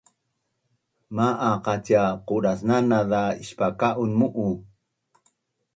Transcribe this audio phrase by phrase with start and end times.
[1.15, 4.47] Ma’aq qa cia qudasnanaz za ispaka’un mu’u?